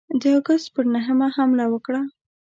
د 0.21 0.23
آګسټ 0.37 0.67
پر 0.75 0.85
نهمه 0.95 1.27
حمله 1.35 1.65
وکړه. 1.69 2.01